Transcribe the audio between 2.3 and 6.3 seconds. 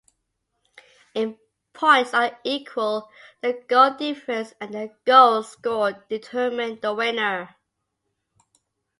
equal, the goal difference and then goals scored